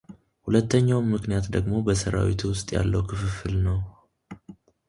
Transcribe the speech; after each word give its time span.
ሁለተኛው 0.45 0.99
ምክንያት 1.13 1.45
ደግሞ 1.55 1.73
በሠራዊቱ 1.87 2.41
ውስጥ 2.53 2.67
ያለው 2.77 3.03
ክፍፍል 3.11 3.55
ነው። 3.67 3.79